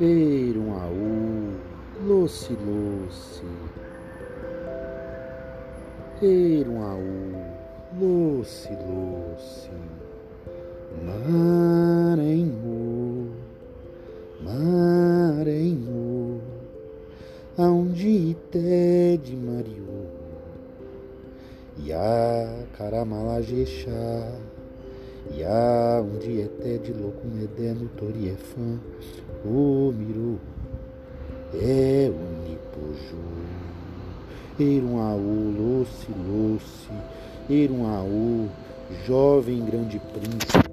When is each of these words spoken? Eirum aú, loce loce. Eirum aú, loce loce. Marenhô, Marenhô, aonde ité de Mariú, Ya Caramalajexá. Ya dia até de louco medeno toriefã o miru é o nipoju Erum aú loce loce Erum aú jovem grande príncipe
Eirum 0.00 0.74
aú, 0.74 1.52
loce 2.04 2.54
loce. 2.54 3.44
Eirum 6.20 6.82
aú, 6.82 7.36
loce 8.00 8.72
loce. 8.72 9.70
Marenhô, 11.04 13.28
Marenhô, 14.42 16.40
aonde 17.56 18.08
ité 18.08 19.16
de 19.18 19.36
Mariú, 19.36 20.01
Ya 21.84 22.66
Caramalajexá. 22.78 23.90
Ya 25.30 26.02
dia 26.20 26.46
até 26.46 26.78
de 26.78 26.92
louco 26.92 27.26
medeno 27.26 27.88
toriefã 27.96 28.78
o 29.44 29.92
miru 29.92 30.38
é 31.54 32.10
o 32.10 32.48
nipoju 32.48 33.22
Erum 34.58 35.00
aú 35.00 35.54
loce 35.56 36.08
loce 36.26 36.92
Erum 37.48 37.86
aú 37.86 38.48
jovem 39.06 39.64
grande 39.64 39.98
príncipe 39.98 40.71